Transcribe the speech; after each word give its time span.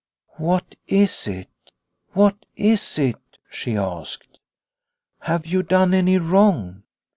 "What 0.39 0.73
is 0.87 1.27
it? 1.27 1.51
What 2.13 2.35
is 2.55 2.97
it?''' 2.97 3.21
she 3.57 3.77
asked." 3.77 4.39
Have 5.29 5.45
you 5.45 5.61
done 5.61 5.93
any 5.93 6.17
wrong 6.17 6.81